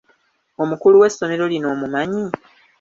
Omukulu 0.61 0.95
w'essomero 1.01 1.43
lino 1.51 1.67
omumanyi? 1.73 2.25